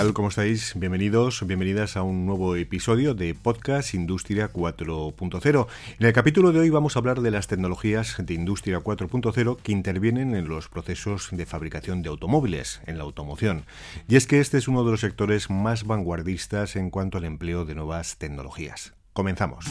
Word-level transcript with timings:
Tal? 0.00 0.14
¿Cómo 0.14 0.28
estáis? 0.28 0.72
Bienvenidos, 0.76 1.46
bienvenidas 1.46 1.94
a 1.98 2.02
un 2.02 2.24
nuevo 2.24 2.56
episodio 2.56 3.12
de 3.12 3.34
Podcast 3.34 3.92
Industria 3.92 4.50
4.0. 4.50 5.66
En 5.98 6.06
el 6.06 6.12
capítulo 6.14 6.52
de 6.52 6.60
hoy 6.60 6.70
vamos 6.70 6.96
a 6.96 7.00
hablar 7.00 7.20
de 7.20 7.30
las 7.30 7.48
tecnologías 7.48 8.16
de 8.18 8.32
Industria 8.32 8.78
4.0 8.78 9.58
que 9.58 9.72
intervienen 9.72 10.34
en 10.34 10.48
los 10.48 10.70
procesos 10.70 11.28
de 11.32 11.44
fabricación 11.44 12.00
de 12.00 12.08
automóviles, 12.08 12.80
en 12.86 12.96
la 12.96 13.04
automoción. 13.04 13.64
Y 14.08 14.16
es 14.16 14.26
que 14.26 14.40
este 14.40 14.56
es 14.56 14.68
uno 14.68 14.84
de 14.84 14.92
los 14.92 15.00
sectores 15.00 15.50
más 15.50 15.84
vanguardistas 15.84 16.76
en 16.76 16.88
cuanto 16.88 17.18
al 17.18 17.24
empleo 17.24 17.66
de 17.66 17.74
nuevas 17.74 18.16
tecnologías. 18.16 18.94
Comenzamos. 19.12 19.66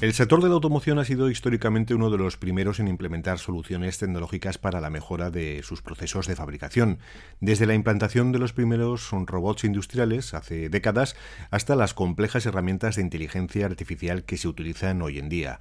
El 0.00 0.12
sector 0.12 0.40
de 0.40 0.48
la 0.48 0.54
automoción 0.54 1.00
ha 1.00 1.04
sido 1.04 1.28
históricamente 1.28 1.92
uno 1.92 2.08
de 2.08 2.18
los 2.18 2.36
primeros 2.36 2.78
en 2.78 2.86
implementar 2.86 3.40
soluciones 3.40 3.98
tecnológicas 3.98 4.56
para 4.56 4.80
la 4.80 4.90
mejora 4.90 5.32
de 5.32 5.60
sus 5.64 5.82
procesos 5.82 6.28
de 6.28 6.36
fabricación, 6.36 7.00
desde 7.40 7.66
la 7.66 7.74
implantación 7.74 8.30
de 8.30 8.38
los 8.38 8.52
primeros 8.52 9.10
robots 9.10 9.64
industriales 9.64 10.34
hace 10.34 10.68
décadas 10.68 11.16
hasta 11.50 11.74
las 11.74 11.94
complejas 11.94 12.46
herramientas 12.46 12.94
de 12.94 13.02
inteligencia 13.02 13.66
artificial 13.66 14.22
que 14.22 14.36
se 14.36 14.46
utilizan 14.46 15.02
hoy 15.02 15.18
en 15.18 15.28
día. 15.28 15.58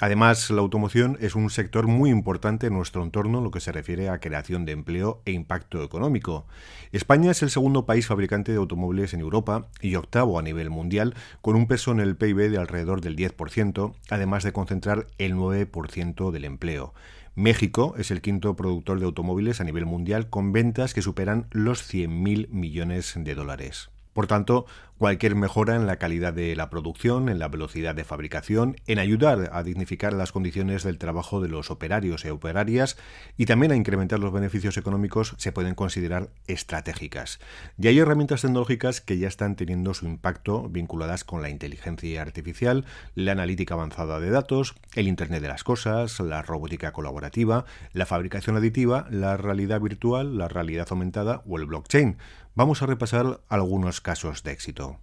Además, 0.00 0.50
la 0.50 0.60
automoción 0.60 1.16
es 1.20 1.34
un 1.34 1.48
sector 1.48 1.86
muy 1.86 2.10
importante 2.10 2.66
en 2.66 2.74
nuestro 2.74 3.02
entorno 3.02 3.38
en 3.38 3.44
lo 3.44 3.50
que 3.50 3.60
se 3.60 3.72
refiere 3.72 4.10
a 4.10 4.20
creación 4.20 4.66
de 4.66 4.72
empleo 4.72 5.22
e 5.24 5.32
impacto 5.32 5.82
económico. 5.82 6.46
España 6.92 7.30
es 7.30 7.42
el 7.42 7.50
segundo 7.50 7.86
país 7.86 8.06
fabricante 8.06 8.52
de 8.52 8.58
automóviles 8.58 9.14
en 9.14 9.20
Europa 9.20 9.66
y 9.80 9.96
octavo 9.96 10.38
a 10.38 10.42
nivel 10.42 10.68
mundial, 10.70 11.14
con 11.40 11.56
un 11.56 11.66
peso 11.66 11.90
en 11.90 12.00
el 12.00 12.16
PIB 12.16 12.50
de 12.50 12.58
alrededor 12.58 13.00
del 13.00 13.16
10%, 13.16 13.77
además 14.10 14.44
de 14.44 14.52
concentrar 14.52 15.06
el 15.18 15.34
9% 15.34 16.30
del 16.30 16.44
empleo. 16.44 16.94
México 17.34 17.94
es 17.98 18.10
el 18.10 18.20
quinto 18.20 18.56
productor 18.56 18.98
de 18.98 19.06
automóviles 19.06 19.60
a 19.60 19.64
nivel 19.64 19.86
mundial 19.86 20.28
con 20.28 20.52
ventas 20.52 20.92
que 20.92 21.02
superan 21.02 21.46
los 21.50 21.82
100.000 21.92 22.48
millones 22.48 23.14
de 23.16 23.34
dólares. 23.34 23.90
Por 24.18 24.26
tanto, 24.26 24.66
cualquier 24.98 25.36
mejora 25.36 25.76
en 25.76 25.86
la 25.86 25.94
calidad 25.94 26.32
de 26.32 26.56
la 26.56 26.70
producción, 26.70 27.28
en 27.28 27.38
la 27.38 27.46
velocidad 27.46 27.94
de 27.94 28.02
fabricación, 28.02 28.74
en 28.88 28.98
ayudar 28.98 29.50
a 29.52 29.62
dignificar 29.62 30.12
las 30.12 30.32
condiciones 30.32 30.82
del 30.82 30.98
trabajo 30.98 31.40
de 31.40 31.48
los 31.48 31.70
operarios 31.70 32.24
y 32.24 32.30
operarias 32.30 32.96
y 33.36 33.46
también 33.46 33.70
a 33.70 33.76
incrementar 33.76 34.18
los 34.18 34.32
beneficios 34.32 34.76
económicos 34.76 35.36
se 35.38 35.52
pueden 35.52 35.76
considerar 35.76 36.30
estratégicas. 36.48 37.38
Y 37.78 37.86
hay 37.86 38.00
herramientas 38.00 38.42
tecnológicas 38.42 39.00
que 39.00 39.18
ya 39.18 39.28
están 39.28 39.54
teniendo 39.54 39.94
su 39.94 40.06
impacto 40.06 40.68
vinculadas 40.68 41.22
con 41.22 41.40
la 41.40 41.48
inteligencia 41.48 42.20
artificial, 42.20 42.86
la 43.14 43.30
analítica 43.30 43.74
avanzada 43.74 44.18
de 44.18 44.30
datos, 44.30 44.74
el 44.96 45.06
Internet 45.06 45.42
de 45.42 45.48
las 45.48 45.62
Cosas, 45.62 46.18
la 46.18 46.42
robótica 46.42 46.92
colaborativa, 46.92 47.66
la 47.92 48.04
fabricación 48.04 48.56
aditiva, 48.56 49.06
la 49.10 49.36
realidad 49.36 49.80
virtual, 49.80 50.36
la 50.38 50.48
realidad 50.48 50.88
aumentada 50.90 51.44
o 51.46 51.56
el 51.56 51.66
blockchain. 51.66 52.16
Vamos 52.58 52.82
a 52.82 52.86
repasar 52.86 53.40
algunos 53.48 54.00
casos 54.00 54.42
de 54.42 54.50
éxito. 54.50 54.98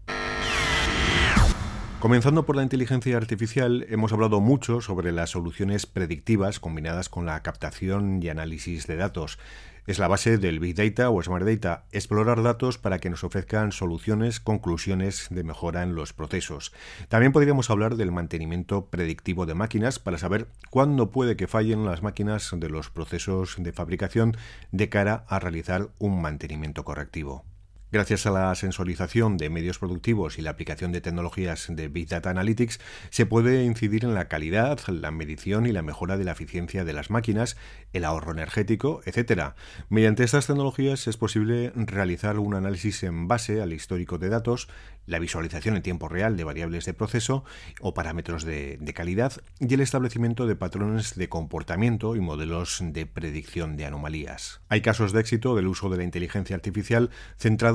Comenzando 2.01 2.45
por 2.45 2.57
la 2.57 2.63
inteligencia 2.63 3.15
artificial, 3.15 3.85
hemos 3.87 4.11
hablado 4.11 4.41
mucho 4.41 4.81
sobre 4.81 5.13
las 5.13 5.29
soluciones 5.29 5.85
predictivas 5.85 6.59
combinadas 6.59 7.07
con 7.07 7.25
la 7.25 7.41
captación 7.43 8.21
y 8.21 8.27
análisis 8.27 8.87
de 8.87 8.97
datos. 8.97 9.39
Es 9.87 9.99
la 9.99 10.07
base 10.07 10.39
del 10.39 10.59
Big 10.59 10.75
Data 10.75 11.11
o 11.11 11.21
Smart 11.21 11.45
Data, 11.45 11.85
explorar 11.91 12.41
datos 12.41 12.79
para 12.79 12.97
que 12.97 13.11
nos 13.11 13.23
ofrezcan 13.23 13.71
soluciones, 13.71 14.39
conclusiones 14.39 15.27
de 15.29 15.43
mejora 15.43 15.83
en 15.83 15.93
los 15.93 16.11
procesos. 16.11 16.73
También 17.07 17.31
podríamos 17.31 17.69
hablar 17.69 17.95
del 17.95 18.11
mantenimiento 18.11 18.87
predictivo 18.87 19.45
de 19.45 19.53
máquinas 19.53 19.99
para 19.99 20.17
saber 20.17 20.47
cuándo 20.71 21.11
puede 21.11 21.35
que 21.35 21.45
fallen 21.45 21.85
las 21.85 22.01
máquinas 22.01 22.49
de 22.57 22.69
los 22.69 22.89
procesos 22.89 23.57
de 23.59 23.73
fabricación 23.73 24.35
de 24.71 24.89
cara 24.89 25.23
a 25.27 25.37
realizar 25.37 25.89
un 25.99 26.19
mantenimiento 26.19 26.83
correctivo. 26.83 27.45
Gracias 27.91 28.25
a 28.25 28.31
la 28.31 28.53
sensorización 28.55 29.37
de 29.37 29.51
medios 29.51 29.77
productivos 29.77 30.39
y 30.39 30.41
la 30.41 30.49
aplicación 30.49 30.91
de 30.91 31.01
tecnologías 31.01 31.67
de 31.69 31.87
Big 31.87 32.09
Data 32.09 32.31
Analytics, 32.31 32.79
se 33.11 33.27
puede 33.27 33.63
incidir 33.63 34.03
en 34.05 34.15
la 34.15 34.27
calidad, 34.27 34.79
la 34.87 35.11
medición 35.11 35.67
y 35.67 35.71
la 35.71 35.83
mejora 35.83 36.17
de 36.17 36.23
la 36.23 36.31
eficiencia 36.31 36.83
de 36.83 36.93
las 36.93 37.11
máquinas, 37.11 37.57
el 37.93 38.03
ahorro 38.03 38.31
energético, 38.31 39.01
etc. 39.05 39.53
Mediante 39.89 40.23
estas 40.23 40.47
tecnologías 40.47 41.07
es 41.07 41.15
posible 41.15 41.71
realizar 41.75 42.39
un 42.39 42.55
análisis 42.55 43.03
en 43.03 43.27
base 43.27 43.61
al 43.61 43.71
histórico 43.71 44.17
de 44.17 44.29
datos, 44.29 44.67
la 45.05 45.19
visualización 45.19 45.75
en 45.75 45.83
tiempo 45.83 46.09
real 46.09 46.35
de 46.35 46.43
variables 46.43 46.85
de 46.85 46.95
proceso 46.95 47.43
o 47.79 47.93
parámetros 47.93 48.43
de, 48.43 48.77
de 48.81 48.93
calidad 48.93 49.33
y 49.59 49.71
el 49.71 49.81
establecimiento 49.81 50.47
de 50.47 50.55
patrones 50.55 51.15
de 51.15 51.29
comportamiento 51.29 52.15
y 52.15 52.19
modelos 52.19 52.79
de 52.81 53.05
predicción 53.05 53.77
de 53.77 53.85
anomalías. 53.85 54.61
Hay 54.67 54.81
casos 54.81 55.13
de 55.13 55.21
éxito 55.21 55.55
del 55.55 55.67
uso 55.67 55.89
de 55.89 55.97
la 55.97 56.03
inteligencia 56.03 56.55
artificial 56.55 57.11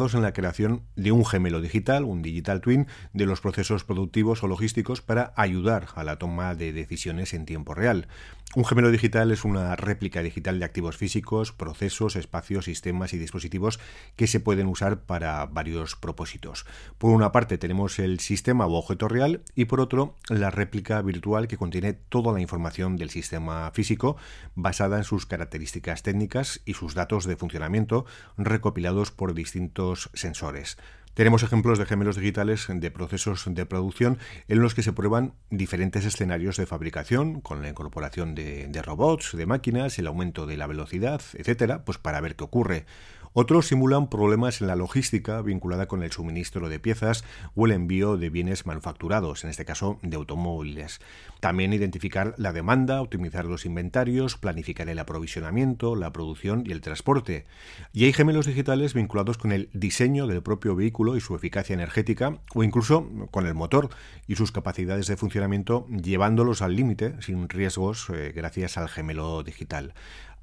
en 0.00 0.22
la 0.22 0.32
creación 0.32 0.82
de 0.96 1.12
un 1.12 1.26
gemelo 1.26 1.60
digital, 1.60 2.04
un 2.04 2.22
digital 2.22 2.62
twin, 2.62 2.86
de 3.12 3.26
los 3.26 3.42
procesos 3.42 3.84
productivos 3.84 4.42
o 4.42 4.48
logísticos 4.48 5.02
para 5.02 5.34
ayudar 5.36 5.88
a 5.94 6.04
la 6.04 6.16
toma 6.16 6.54
de 6.54 6.72
decisiones 6.72 7.34
en 7.34 7.44
tiempo 7.44 7.74
real. 7.74 8.08
Un 8.56 8.64
gemelo 8.64 8.90
digital 8.90 9.30
es 9.30 9.44
una 9.44 9.76
réplica 9.76 10.22
digital 10.22 10.58
de 10.58 10.64
activos 10.64 10.96
físicos, 10.96 11.52
procesos, 11.52 12.16
espacios, 12.16 12.64
sistemas 12.64 13.12
y 13.12 13.18
dispositivos 13.18 13.78
que 14.16 14.26
se 14.26 14.40
pueden 14.40 14.66
usar 14.66 15.02
para 15.02 15.44
varios 15.46 15.94
propósitos. 15.94 16.66
Por 16.98 17.10
una 17.10 17.30
parte 17.30 17.58
tenemos 17.58 17.98
el 17.98 18.18
sistema 18.18 18.66
o 18.66 18.74
objeto 18.74 19.06
real 19.06 19.42
y 19.54 19.66
por 19.66 19.80
otro 19.80 20.16
la 20.28 20.50
réplica 20.50 21.00
virtual 21.02 21.46
que 21.46 21.58
contiene 21.58 21.92
toda 21.92 22.32
la 22.32 22.40
información 22.40 22.96
del 22.96 23.10
sistema 23.10 23.70
físico 23.72 24.16
basada 24.54 24.96
en 24.96 25.04
sus 25.04 25.26
características 25.26 26.02
técnicas 26.02 26.60
y 26.64 26.74
sus 26.74 26.94
datos 26.94 27.26
de 27.26 27.36
funcionamiento 27.36 28.06
recopilados 28.36 29.12
por 29.12 29.34
distintos 29.34 29.89
sensores. 30.14 30.76
Tenemos 31.14 31.42
ejemplos 31.42 31.78
de 31.78 31.86
gemelos 31.86 32.16
digitales 32.16 32.66
de 32.68 32.90
procesos 32.90 33.44
de 33.46 33.66
producción 33.66 34.18
en 34.46 34.60
los 34.60 34.74
que 34.74 34.84
se 34.84 34.92
prueban 34.92 35.34
diferentes 35.50 36.04
escenarios 36.04 36.56
de 36.56 36.66
fabricación, 36.66 37.40
con 37.40 37.62
la 37.62 37.68
incorporación 37.68 38.34
de, 38.36 38.82
robots, 38.82 39.36
de 39.36 39.44
máquinas, 39.44 39.98
el 39.98 40.06
aumento 40.06 40.46
de 40.46 40.56
la 40.56 40.68
velocidad, 40.68 41.20
etcétera, 41.34 41.84
pues 41.84 41.98
para 41.98 42.20
ver 42.20 42.36
qué 42.36 42.44
ocurre. 42.44 42.86
Otros 43.32 43.68
simulan 43.68 44.10
problemas 44.10 44.60
en 44.60 44.66
la 44.66 44.74
logística 44.74 45.40
vinculada 45.40 45.86
con 45.86 46.02
el 46.02 46.10
suministro 46.10 46.68
de 46.68 46.80
piezas 46.80 47.24
o 47.54 47.66
el 47.66 47.72
envío 47.72 48.16
de 48.16 48.28
bienes 48.28 48.66
manufacturados, 48.66 49.44
en 49.44 49.50
este 49.50 49.64
caso 49.64 50.00
de 50.02 50.16
automóviles. 50.16 51.00
También 51.38 51.72
identificar 51.72 52.34
la 52.38 52.52
demanda, 52.52 53.00
optimizar 53.00 53.44
los 53.44 53.66
inventarios, 53.66 54.36
planificar 54.36 54.88
el 54.88 54.98
aprovisionamiento, 54.98 55.94
la 55.94 56.12
producción 56.12 56.64
y 56.66 56.72
el 56.72 56.80
transporte. 56.80 57.46
Y 57.92 58.04
hay 58.06 58.12
gemelos 58.12 58.46
digitales 58.46 58.94
vinculados 58.94 59.38
con 59.38 59.52
el 59.52 59.70
diseño 59.72 60.26
del 60.26 60.42
propio 60.42 60.74
vehículo 60.74 60.99
y 61.16 61.20
su 61.20 61.34
eficacia 61.34 61.74
energética 61.74 62.38
o 62.54 62.62
incluso 62.62 63.08
con 63.30 63.46
el 63.46 63.54
motor 63.54 63.88
y 64.26 64.36
sus 64.36 64.52
capacidades 64.52 65.06
de 65.06 65.16
funcionamiento 65.16 65.86
llevándolos 65.88 66.62
al 66.62 66.76
límite 66.76 67.14
sin 67.20 67.48
riesgos 67.48 68.08
eh, 68.10 68.32
gracias 68.34 68.76
al 68.76 68.88
gemelo 68.88 69.42
digital. 69.42 69.94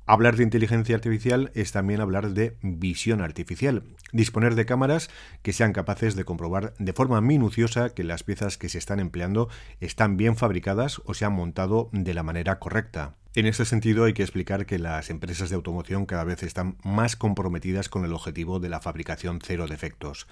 Hablar 0.09 0.37
de 0.37 0.43
inteligencia 0.43 0.95
artificial 0.95 1.51
es 1.53 1.73
también 1.73 1.99
hablar 1.99 2.29
de 2.29 2.55
visión 2.61 3.19
artificial, 3.21 3.83
disponer 4.13 4.55
de 4.55 4.65
cámaras 4.65 5.09
que 5.41 5.51
sean 5.51 5.73
capaces 5.73 6.15
de 6.15 6.23
comprobar 6.23 6.73
de 6.79 6.93
forma 6.93 7.19
minuciosa 7.19 7.89
que 7.89 8.05
las 8.05 8.23
piezas 8.23 8.57
que 8.57 8.69
se 8.69 8.77
están 8.77 9.01
empleando 9.01 9.49
están 9.81 10.15
bien 10.15 10.37
fabricadas 10.37 11.01
o 11.03 11.13
se 11.13 11.25
han 11.25 11.33
montado 11.33 11.89
de 11.91 12.13
la 12.13 12.23
manera 12.23 12.57
correcta. 12.57 13.15
En 13.35 13.47
ese 13.47 13.65
sentido 13.65 14.05
hay 14.05 14.13
que 14.13 14.23
explicar 14.23 14.65
que 14.65 14.79
las 14.79 15.09
empresas 15.09 15.49
de 15.49 15.57
automoción 15.57 16.05
cada 16.05 16.23
vez 16.23 16.41
están 16.41 16.77
más 16.85 17.17
comprometidas 17.17 17.89
con 17.89 18.05
el 18.05 18.13
objetivo 18.13 18.61
de 18.61 18.69
la 18.69 18.79
fabricación 18.79 19.41
cero 19.43 19.67
defectos. 19.67 20.25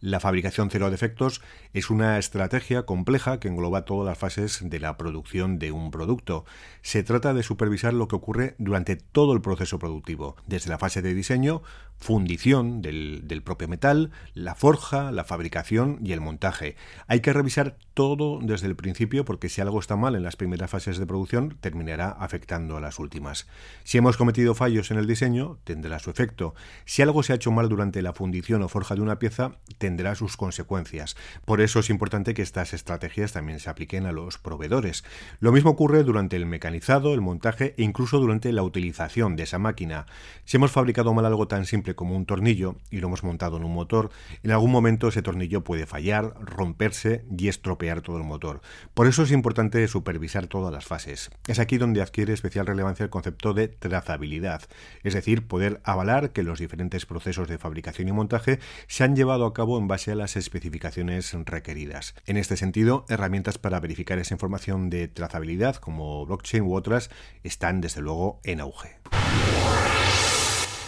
La 0.00 0.18
fabricación 0.18 0.70
cero 0.70 0.90
defectos 0.90 1.42
es 1.74 1.90
una 1.90 2.18
estrategia 2.18 2.84
compleja 2.86 3.38
que 3.38 3.48
engloba 3.48 3.84
todas 3.84 4.06
las 4.06 4.16
fases 4.16 4.60
de 4.62 4.80
la 4.80 4.96
producción 4.96 5.58
de 5.58 5.72
un 5.72 5.90
producto. 5.90 6.46
Se 6.80 7.02
trata 7.02 7.34
de 7.34 7.42
supervisar 7.42 7.92
lo 7.92 8.08
que 8.08 8.16
ocurre 8.16 8.54
durante 8.56 8.96
todo 8.96 9.34
el 9.34 9.42
proceso 9.42 9.78
productivo, 9.78 10.36
desde 10.46 10.70
la 10.70 10.78
fase 10.78 11.02
de 11.02 11.12
diseño, 11.12 11.60
fundición 11.98 12.80
del, 12.80 13.42
propio 13.44 13.68
metal, 13.68 14.10
la 14.32 14.54
forja, 14.54 15.12
la 15.12 15.24
fabricación 15.24 15.98
y 16.02 16.12
el 16.12 16.22
montaje. 16.22 16.76
Hay 17.06 17.20
que 17.20 17.34
revisar 17.34 17.76
todo 17.92 18.38
desde 18.42 18.68
el 18.68 18.76
principio 18.76 19.26
porque 19.26 19.50
si 19.50 19.60
algo 19.60 19.80
está 19.80 19.96
mal 19.96 20.14
en 20.14 20.22
las 20.22 20.36
primeras 20.36 20.70
fases 20.70 20.96
de 20.96 21.04
producción 21.04 21.58
terminará 21.60 22.08
afectando 22.08 22.78
a 22.78 22.80
las 22.80 22.98
últimas. 22.98 23.46
Si 23.84 23.98
hemos 23.98 24.16
cometido 24.16 24.54
fallos 24.54 24.90
en 24.90 24.96
el 24.96 25.06
diseño, 25.06 25.58
tendrá 25.64 25.98
su 25.98 26.08
efecto. 26.08 26.54
Si 26.86 27.02
algo 27.02 27.22
se 27.22 27.34
ha 27.34 27.36
hecho 27.36 27.50
mal 27.50 27.68
durante 27.68 28.00
la 28.00 28.14
fundición 28.14 28.62
o 28.62 28.68
forja 28.68 28.94
de 28.94 29.02
una 29.02 29.18
pieza, 29.18 29.58
tendrá 29.76 29.89
sus 30.14 30.36
consecuencias. 30.36 31.16
Por 31.44 31.60
eso 31.60 31.80
es 31.80 31.90
importante 31.90 32.34
que 32.34 32.42
estas 32.42 32.72
estrategias 32.72 33.32
también 33.32 33.60
se 33.60 33.70
apliquen 33.70 34.06
a 34.06 34.12
los 34.12 34.38
proveedores. 34.38 35.04
Lo 35.40 35.52
mismo 35.52 35.70
ocurre 35.70 36.04
durante 36.04 36.36
el 36.36 36.46
mecanizado, 36.46 37.14
el 37.14 37.20
montaje 37.20 37.74
e 37.76 37.82
incluso 37.82 38.18
durante 38.18 38.52
la 38.52 38.62
utilización 38.62 39.36
de 39.36 39.44
esa 39.44 39.58
máquina. 39.58 40.06
Si 40.44 40.56
hemos 40.56 40.70
fabricado 40.70 41.12
mal 41.14 41.26
algo 41.26 41.48
tan 41.48 41.66
simple 41.66 41.94
como 41.94 42.16
un 42.16 42.26
tornillo 42.26 42.76
y 42.90 43.00
lo 43.00 43.08
hemos 43.08 43.24
montado 43.24 43.56
en 43.56 43.64
un 43.64 43.74
motor, 43.74 44.10
en 44.42 44.50
algún 44.50 44.70
momento 44.70 45.08
ese 45.08 45.22
tornillo 45.22 45.64
puede 45.64 45.86
fallar, 45.86 46.34
romperse 46.40 47.24
y 47.36 47.48
estropear 47.48 48.00
todo 48.00 48.16
el 48.16 48.24
motor. 48.24 48.60
Por 48.94 49.06
eso 49.06 49.22
es 49.22 49.32
importante 49.32 49.86
supervisar 49.88 50.46
todas 50.46 50.72
las 50.72 50.84
fases. 50.84 51.30
Es 51.46 51.58
aquí 51.58 51.78
donde 51.78 52.02
adquiere 52.02 52.32
especial 52.32 52.66
relevancia 52.66 53.04
el 53.04 53.10
concepto 53.10 53.54
de 53.54 53.68
trazabilidad, 53.68 54.62
es 55.02 55.14
decir, 55.14 55.46
poder 55.46 55.80
avalar 55.84 56.30
que 56.30 56.42
los 56.42 56.58
diferentes 56.58 57.06
procesos 57.06 57.48
de 57.48 57.58
fabricación 57.58 58.08
y 58.08 58.12
montaje 58.12 58.60
se 58.86 59.04
han 59.04 59.16
llevado 59.16 59.46
a 59.46 59.54
cabo 59.54 59.79
en 59.80 59.88
base 59.88 60.12
a 60.12 60.14
las 60.14 60.36
especificaciones 60.36 61.32
requeridas. 61.44 62.14
En 62.26 62.36
este 62.36 62.56
sentido, 62.56 63.04
herramientas 63.08 63.58
para 63.58 63.80
verificar 63.80 64.18
esa 64.18 64.34
información 64.34 64.90
de 64.90 65.08
trazabilidad 65.08 65.76
como 65.76 66.24
blockchain 66.26 66.62
u 66.62 66.74
otras 66.74 67.10
están 67.42 67.80
desde 67.80 68.00
luego 68.00 68.40
en 68.44 68.60
auge. 68.60 69.00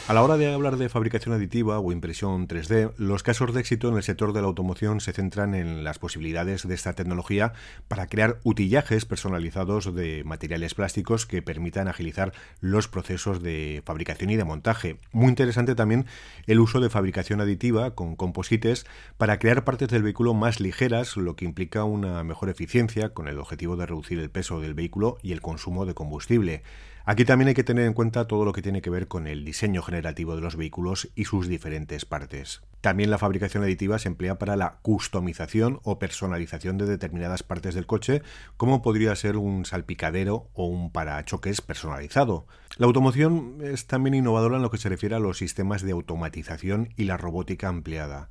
A 0.08 0.14
la 0.14 0.25
hora 0.25 0.37
de 0.37 0.52
hablar 0.52 0.78
de 0.78 0.88
fabricación 0.88 1.32
aditiva 1.32 1.78
o 1.78 1.93
impresión 1.93 2.49
3D, 2.49 2.93
los 2.99 3.22
casos 3.22 3.54
de 3.54 3.60
éxito 3.60 3.88
en 3.88 3.96
el 3.96 4.02
sector 4.02 4.32
de 4.32 4.40
la 4.40 4.49
automoción 4.49 5.00
se 5.00 5.12
centran 5.12 5.54
en 5.54 5.84
las 5.84 6.00
posibilidades 6.00 6.66
de 6.66 6.75
esta 6.75 6.94
tecnología 6.94 7.52
para 7.87 8.08
crear 8.08 8.40
utillajes 8.43 9.04
personalizados 9.04 9.94
de 9.94 10.25
materiales 10.25 10.75
plásticos 10.75 11.25
que 11.25 11.40
permitan 11.40 11.87
agilizar 11.87 12.32
los 12.60 12.88
procesos 12.88 13.44
de 13.44 13.81
fabricación 13.87 14.31
y 14.31 14.37
de 14.37 14.44
montaje. 14.44 14.99
Muy 15.12 15.28
interesante 15.28 15.76
también 15.76 16.06
el 16.49 16.58
uso 16.58 16.81
de 16.81 16.90
fabricación 16.90 17.40
aditiva 17.40 17.94
con 17.94 18.16
composites 18.16 18.87
para 19.19 19.38
crear 19.38 19.62
partes 19.62 19.88
del 19.88 20.02
vehículo 20.02 20.34
más 20.34 20.58
ligeras, 20.58 21.16
lo 21.16 21.37
que 21.37 21.44
implica 21.44 21.84
una 21.84 22.25
mejor 22.25 22.50
eficiencia 22.50 23.10
con 23.10 23.28
el 23.28 23.38
objetivo 23.38 23.76
de 23.76 23.87
reducir 23.87 24.19
el 24.19 24.31
peso 24.31 24.60
del 24.60 24.75
vehículo 24.75 25.16
y 25.22 25.31
el 25.31 25.40
consumo 25.40 25.87
de 25.87 25.94
combustible. 25.94 26.64
Aquí 27.04 27.25
también 27.25 27.49
hay 27.49 27.54
que 27.54 27.64
tener 27.64 27.87
en 27.87 27.94
cuenta 27.94 28.28
todo 28.28 28.44
lo 28.44 28.52
que 28.52 28.62
tiene 28.62 28.81
que 28.81 28.90
ver 28.90 29.08
con 29.08 29.26
el 29.26 29.44
diseño 29.44 29.82
generativo 29.93 30.35
de 30.35 30.41
los 30.41 30.56
vehículos 30.56 31.11
y 31.15 31.27
sus 31.27 31.49
diferentes 31.49 32.06
partes. 32.06 32.62
También 32.81 33.11
la 33.11 33.19
fabricación 33.19 33.62
aditiva 33.62 33.99
se 33.99 34.09
emplea 34.09 34.39
para 34.39 34.56
la 34.56 34.79
customización 34.83 35.81
o 35.85 35.99
personalización 35.99 36.79
de 36.79 36.87
determinadas 36.87 37.43
partes 37.43 37.75
del 37.75 37.87
coche, 37.87 38.23
como 38.56 38.83
podría 38.83 39.15
ser 39.15 39.37
un 39.37 39.65
salpicadero 39.67 40.49
o 40.55 40.67
un 40.67 40.91
parachoques 40.91 41.61
personalizado. 41.61 42.47
La 42.79 42.87
automoción 42.87 43.59
es 43.62 43.87
también 43.87 44.15
innovadora 44.15 44.56
en 44.56 44.62
lo 44.62 44.71
que 44.71 44.79
se 44.79 44.89
refiere 44.89 45.15
a 45.15 45.21
los 45.21 45.39
sistemas 45.39 45.83
de 45.83 45.93
automatización 45.93 46.88
y 46.97 47.05
la 47.05 47.19
robótica 47.19 47.69
ampliada. 47.69 48.31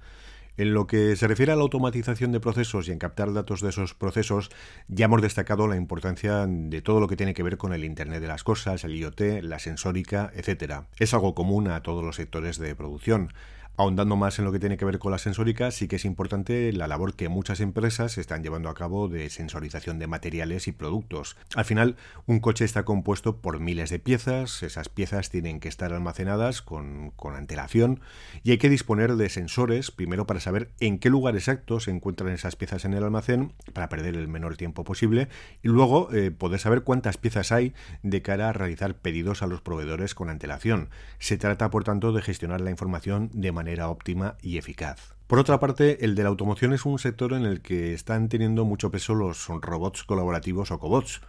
En 0.58 0.74
lo 0.74 0.86
que 0.86 1.16
se 1.16 1.28
refiere 1.28 1.54
a 1.54 1.56
la 1.56 1.62
automatización 1.62 2.32
de 2.32 2.40
procesos 2.40 2.88
y 2.88 2.92
en 2.92 3.00
captar 3.00 3.32
datos 3.34 3.62
de 3.62 3.70
esos 3.70 3.94
procesos, 3.94 4.50
ya 4.88 5.06
hemos 5.06 5.22
destacado 5.22 5.68
la 5.68 5.78
importancia 5.78 6.46
de 6.46 6.82
todo 6.82 7.00
lo 7.00 7.08
que 7.08 7.16
tiene 7.16 7.34
que 7.34 7.44
ver 7.44 7.58
con 7.58 7.74
el 7.74 7.86
Internet 7.86 8.22
de 8.22 8.28
las 8.28 8.44
Cosas, 8.44 8.84
el 8.84 8.96
IoT, 8.96 9.44
la 9.44 9.60
sensórica, 9.60 10.32
etc. 10.36 10.84
Es 11.00 11.14
algo 11.14 11.36
común 11.36 11.70
a 11.70 11.82
todos 11.82 12.04
los 12.04 12.18
sectores 12.18 12.58
de 12.58 12.76
producción. 12.76 13.34
Ahondando 13.82 14.16
más 14.16 14.38
en 14.38 14.46
lo 14.46 14.52
que 14.52 14.60
tiene 14.60 14.78
que 14.78 14.86
ver 14.86 15.00
con 15.00 15.12
la 15.12 15.18
sensórica, 15.18 15.72
sí 15.72 15.88
que 15.88 15.96
es 15.96 16.06
importante 16.06 16.72
la 16.72 16.88
labor 16.88 17.16
que 17.16 17.30
muchas 17.30 17.62
empresas 17.62 18.20
están 18.20 18.44
llevando 18.44 18.70
a 18.70 18.76
cabo 18.76 19.08
de 19.08 19.28
sensorización 19.32 19.98
de 19.98 20.06
materiales 20.06 20.68
y 20.68 20.72
productos. 20.72 21.36
Al 21.56 21.66
final, 21.66 21.96
un 22.28 22.42
coche 22.42 22.64
está 22.64 22.86
compuesto 22.86 23.38
por 23.38 23.60
miles 23.60 23.90
de 23.90 23.98
piezas, 23.98 24.62
esas 24.62 24.88
piezas 24.88 25.32
tienen 25.32 25.60
que 25.60 25.68
estar 25.68 25.94
almacenadas 25.94 26.62
con, 26.62 27.12
antelación 27.36 28.02
y 28.44 28.52
hay 28.52 28.60
que 28.60 28.70
disponer 28.70 29.16
de 29.16 29.30
sensores, 29.30 29.90
primero 29.90 30.28
para 30.28 30.42
saber 30.42 30.70
en 30.80 31.00
qué 31.00 31.10
lugar 31.10 31.34
exacto 31.36 31.80
se 31.80 31.90
encuentran 31.90 32.30
esas 32.30 32.56
piezas 32.56 32.86
en 32.86 32.94
el 32.94 33.04
almacén, 33.04 33.52
para 33.74 33.90
perder 33.90 34.16
el 34.16 34.28
menor 34.28 34.58
tiempo 34.58 34.84
posible, 34.84 35.28
y 35.64 35.70
luego 35.70 36.14
eh, 36.14 36.30
poder 36.30 36.60
saber 36.60 36.84
cuántas 36.84 37.18
piezas 37.18 37.52
hay 37.52 37.74
de 38.04 38.22
cara 38.22 38.50
a 38.50 38.54
realizar 38.54 38.94
pedidos 38.94 39.42
a 39.42 39.48
los 39.48 39.62
proveedores 39.62 40.14
con 40.14 40.30
antelación. 40.30 40.90
Se 41.18 41.40
trata, 41.40 41.72
por 41.72 41.84
tanto, 41.84 42.14
de 42.14 42.22
gestionar 42.22 42.62
la 42.62 42.70
información 42.70 43.32
de 43.34 43.52
manera 43.52 43.71
manera 43.72 43.90
óptima 43.90 44.36
y 44.42 44.58
eficaz. 44.58 45.16
Por 45.28 45.40
otra 45.40 45.60
parte, 45.60 46.04
el 46.04 46.14
de 46.14 46.24
la 46.24 46.30
automoción 46.30 46.74
es 46.74 46.86
un 46.86 47.00
sector 47.00 47.32
en 47.32 47.46
el 47.46 47.62
que 47.62 47.94
están 47.94 48.28
teniendo 48.28 48.66
mucho 48.66 48.92
peso 48.92 49.16
los 49.16 49.48
robots 49.48 50.04
colaborativos 50.04 50.72
o 50.72 50.80
cobots, 50.80 51.22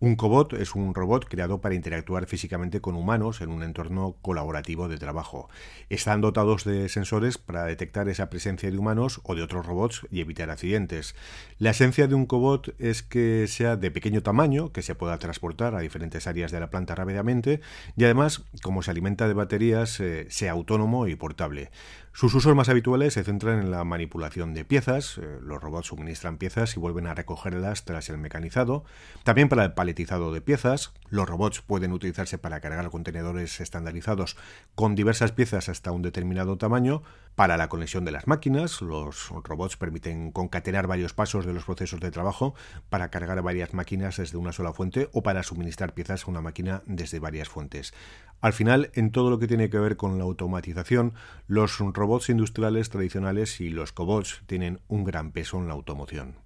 un 0.00 0.16
cobot 0.16 0.54
es 0.54 0.74
un 0.74 0.94
robot 0.94 1.28
creado 1.28 1.60
para 1.60 1.74
interactuar 1.74 2.24
físicamente 2.24 2.80
con 2.80 2.96
humanos 2.96 3.42
en 3.42 3.50
un 3.50 3.62
entorno 3.62 4.16
colaborativo 4.22 4.88
de 4.88 4.96
trabajo. 4.96 5.50
Están 5.90 6.22
dotados 6.22 6.64
de 6.64 6.88
sensores 6.88 7.36
para 7.36 7.64
detectar 7.66 8.08
esa 8.08 8.30
presencia 8.30 8.70
de 8.70 8.78
humanos 8.78 9.20
o 9.24 9.34
de 9.34 9.42
otros 9.42 9.66
robots 9.66 10.06
y 10.10 10.20
evitar 10.20 10.48
accidentes. 10.48 11.14
La 11.58 11.70
esencia 11.70 12.08
de 12.08 12.14
un 12.14 12.24
cobot 12.24 12.74
es 12.78 13.02
que 13.02 13.46
sea 13.46 13.76
de 13.76 13.90
pequeño 13.90 14.22
tamaño, 14.22 14.72
que 14.72 14.80
se 14.80 14.94
pueda 14.94 15.18
transportar 15.18 15.74
a 15.74 15.80
diferentes 15.80 16.26
áreas 16.26 16.50
de 16.50 16.60
la 16.60 16.70
planta 16.70 16.94
rápidamente 16.94 17.60
y 17.94 18.04
además, 18.04 18.44
como 18.62 18.82
se 18.82 18.92
alimenta 18.92 19.28
de 19.28 19.34
baterías, 19.34 20.00
eh, 20.00 20.26
sea 20.30 20.52
autónomo 20.52 21.08
y 21.08 21.16
portable. 21.16 21.70
Sus 22.12 22.34
usos 22.34 22.56
más 22.56 22.68
habituales 22.68 23.14
se 23.14 23.22
centran 23.22 23.60
en 23.60 23.70
la 23.70 23.84
manipulación 23.84 24.52
de 24.52 24.64
piezas, 24.64 25.18
eh, 25.18 25.38
los 25.42 25.62
robots 25.62 25.88
suministran 25.88 26.38
piezas 26.38 26.76
y 26.76 26.80
vuelven 26.80 27.06
a 27.06 27.14
recogerlas 27.14 27.84
tras 27.84 28.08
el 28.08 28.18
mecanizado, 28.18 28.84
también 29.22 29.48
para 29.48 29.64
el 29.64 29.72
paletizado 29.90 30.32
de 30.32 30.40
piezas, 30.40 30.92
los 31.08 31.28
robots 31.28 31.62
pueden 31.62 31.92
utilizarse 31.92 32.38
para 32.38 32.60
cargar 32.60 32.90
contenedores 32.90 33.60
estandarizados 33.60 34.36
con 34.76 34.94
diversas 34.94 35.32
piezas 35.32 35.68
hasta 35.68 35.90
un 35.90 36.02
determinado 36.02 36.56
tamaño, 36.58 37.02
para 37.34 37.56
la 37.56 37.68
conexión 37.68 38.04
de 38.04 38.12
las 38.12 38.28
máquinas, 38.28 38.82
los 38.82 39.30
robots 39.30 39.76
permiten 39.76 40.30
concatenar 40.30 40.86
varios 40.86 41.12
pasos 41.12 41.44
de 41.44 41.52
los 41.52 41.64
procesos 41.64 41.98
de 41.98 42.12
trabajo 42.12 42.54
para 42.88 43.10
cargar 43.10 43.42
varias 43.42 43.74
máquinas 43.74 44.18
desde 44.18 44.38
una 44.38 44.52
sola 44.52 44.72
fuente 44.72 45.08
o 45.12 45.24
para 45.24 45.42
suministrar 45.42 45.92
piezas 45.92 46.22
a 46.22 46.30
una 46.30 46.40
máquina 46.40 46.84
desde 46.86 47.18
varias 47.18 47.48
fuentes. 47.48 47.92
Al 48.40 48.52
final, 48.52 48.92
en 48.94 49.10
todo 49.10 49.28
lo 49.28 49.40
que 49.40 49.48
tiene 49.48 49.70
que 49.70 49.78
ver 49.80 49.96
con 49.96 50.18
la 50.18 50.24
automatización, 50.24 51.14
los 51.48 51.78
robots 51.80 52.28
industriales 52.28 52.90
tradicionales 52.90 53.60
y 53.60 53.70
los 53.70 53.90
cobots 53.90 54.42
tienen 54.46 54.78
un 54.86 55.02
gran 55.02 55.32
peso 55.32 55.58
en 55.58 55.66
la 55.66 55.74
automoción. 55.74 56.36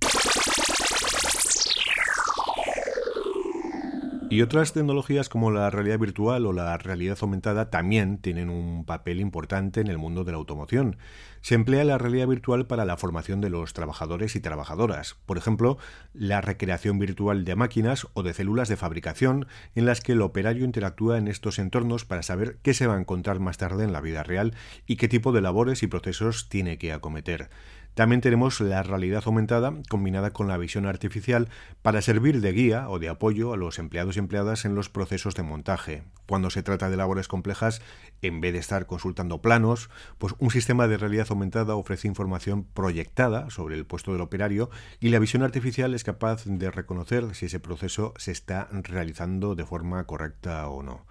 Y 4.35 4.43
otras 4.43 4.73
tecnologías 4.73 5.29
como 5.29 5.53
la 5.53 5.71
realidad 5.71 6.01
virtual 6.01 6.45
o 6.47 6.53
la 6.53 6.77
realidad 6.77 7.17
aumentada 7.21 7.71
también 7.71 8.19
tienen 8.19 8.51
un 8.51 8.85
papel 8.85 9.21
importante 9.21 9.81
en 9.81 9.87
el 9.87 9.97
mundo 9.97 10.25
de 10.25 10.33
la 10.33 10.39
automoción. 10.39 10.97
Se 11.41 11.55
emplea 11.55 11.85
la 11.85 11.99
realidad 11.99 12.27
virtual 12.27 12.67
para 12.67 12.85
la 12.85 12.97
formación 12.97 13.41
de 13.41 13.49
los 13.49 13.75
trabajadores 13.75 14.35
y 14.35 14.41
trabajadoras. 14.41 15.15
Por 15.25 15.39
ejemplo, 15.39 15.79
la 16.15 16.41
recreación 16.41 16.99
virtual 16.99 17.45
de 17.45 17.55
máquinas 17.55 18.09
o 18.15 18.25
de 18.25 18.35
células 18.35 18.69
de 18.69 18.77
fabricación 18.77 19.47
en 19.77 19.87
las 19.87 20.01
que 20.01 20.15
el 20.15 20.21
operario 20.21 20.65
interactúa 20.65 21.17
en 21.17 21.29
estos 21.29 21.61
entornos 21.61 22.05
para 22.05 22.25
saber 22.25 22.59
qué 22.63 22.75
se 22.75 22.89
va 22.89 22.97
a 22.97 23.01
encontrar 23.01 23.39
más 23.39 23.57
tarde 23.57 23.85
en 23.85 23.93
la 23.93 24.01
vida 24.01 24.25
real 24.25 24.53
y 24.85 24.97
qué 24.97 25.07
tipo 25.07 25.31
de 25.31 25.43
labores 25.43 25.85
y 25.85 25.87
procesos 25.87 26.49
tiene 26.49 26.77
que 26.77 26.93
acometer. 26.93 27.51
También 27.95 28.21
tenemos 28.21 28.61
la 28.61 28.83
realidad 28.83 29.23
aumentada 29.25 29.73
combinada 29.89 30.33
con 30.33 30.49
la 30.49 30.59
visión 30.59 30.85
artificial 30.85 31.49
para 31.81 32.03
servir 32.03 32.41
de 32.41 32.51
guía 32.51 32.89
o 32.89 32.99
de 32.99 33.09
apoyo 33.09 33.53
a 33.53 33.57
los 33.57 33.79
empleados 33.79 34.17
y 34.17 34.19
empleadas 34.19 34.65
en 34.65 34.75
los 34.75 34.89
procesos 34.89 35.37
de 35.37 35.45
montaje. 35.45 36.03
Cuando 36.27 36.51
se 36.51 36.65
trata 36.65 36.91
de 36.91 36.97
labores 36.97 37.29
complejas, 37.29 37.83
en 38.21 38.41
vez 38.41 38.53
de 38.53 38.59
estar 38.59 38.87
consultando 38.87 39.41
planos, 39.41 39.91
pues 40.19 40.35
un 40.39 40.51
sistema 40.51 40.89
de 40.89 40.97
realidad 40.97 41.29
aumentada 41.31 41.77
ofrece 41.77 42.09
información 42.09 42.65
proyectada 42.65 43.49
sobre 43.51 43.77
el 43.77 43.87
puesto 43.87 44.11
del 44.11 44.23
operario 44.23 44.71
y 44.99 45.11
la 45.11 45.21
visión 45.21 45.45
artificial 45.45 45.95
es 45.95 46.03
capaz 46.03 46.45
de 46.47 46.71
reconocer 46.73 47.35
si 47.37 47.47
ese 47.47 47.61
proceso 47.61 48.13
se 48.17 48.33
está 48.33 48.69
realizando 48.73 49.55
de 49.55 49.67
forma 49.67 50.05
correcta 50.05 50.69
o 50.69 50.83
no. 50.83 51.07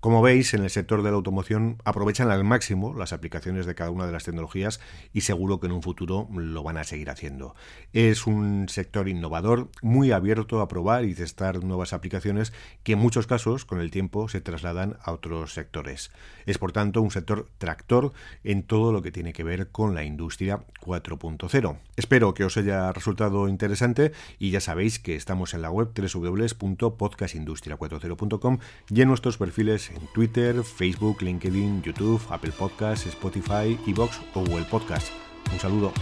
Como 0.00 0.22
veis, 0.22 0.54
en 0.54 0.62
el 0.62 0.70
sector 0.70 1.02
de 1.02 1.10
la 1.10 1.16
automoción 1.16 1.82
aprovechan 1.84 2.30
al 2.30 2.44
máximo 2.44 2.94
las 2.94 3.12
aplicaciones 3.12 3.66
de 3.66 3.74
cada 3.74 3.90
una 3.90 4.06
de 4.06 4.12
las 4.12 4.22
tecnologías 4.22 4.78
y 5.12 5.22
seguro 5.22 5.58
que 5.58 5.66
en 5.66 5.72
un 5.72 5.82
futuro 5.82 6.28
lo 6.32 6.62
van 6.62 6.76
a 6.76 6.84
seguir 6.84 7.10
haciendo. 7.10 7.56
Es 7.92 8.28
un 8.28 8.68
sector 8.68 9.08
innovador, 9.08 9.72
muy 9.82 10.12
abierto 10.12 10.60
a 10.60 10.68
probar 10.68 11.04
y 11.04 11.14
testar 11.14 11.64
nuevas 11.64 11.92
aplicaciones 11.92 12.52
que 12.84 12.92
en 12.92 13.00
muchos 13.00 13.26
casos 13.26 13.64
con 13.64 13.80
el 13.80 13.90
tiempo 13.90 14.28
se 14.28 14.40
trasladan 14.40 14.98
a 15.02 15.10
otros 15.10 15.52
sectores. 15.52 16.12
Es 16.46 16.58
por 16.58 16.70
tanto 16.70 17.02
un 17.02 17.10
sector 17.10 17.48
tractor 17.58 18.12
en 18.44 18.62
todo 18.62 18.92
lo 18.92 19.02
que 19.02 19.10
tiene 19.10 19.32
que 19.32 19.42
ver 19.42 19.72
con 19.72 19.96
la 19.96 20.04
industria 20.04 20.60
4.0. 20.80 21.76
Espero 21.96 22.34
que 22.34 22.44
os 22.44 22.56
haya 22.56 22.92
resultado 22.92 23.48
interesante 23.48 24.12
y 24.38 24.52
ya 24.52 24.60
sabéis 24.60 25.00
que 25.00 25.16
estamos 25.16 25.54
en 25.54 25.62
la 25.62 25.72
web 25.72 25.88
www.podcastindustria40.com 25.92 28.58
y 28.90 29.02
en 29.02 29.08
nuestros 29.08 29.38
perfiles 29.38 29.87
en 29.90 30.06
Twitter, 30.14 30.62
Facebook, 30.62 31.22
LinkedIn, 31.22 31.82
YouTube, 31.82 32.20
Apple 32.30 32.52
Podcasts, 32.52 33.06
Spotify, 33.06 33.78
Evox 33.86 34.20
o 34.34 34.40
Google 34.40 34.64
Podcast. 34.64 35.08
Un 35.52 35.58
saludo. 35.58 35.92